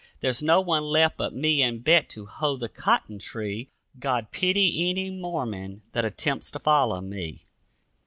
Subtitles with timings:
[0.21, 3.69] There's no one left but me and Bet to hoe the cotton tree,
[3.99, 7.45] God pity any Mormon that attempts to follow me!